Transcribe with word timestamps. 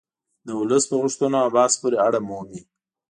د 0.45 0.47
ولس 0.59 0.83
په 0.89 0.95
غوښتنو 1.01 1.37
او 1.43 1.49
بحث 1.55 1.73
پورې 1.81 1.97
اړه 2.07 2.19
مومي 2.27 2.61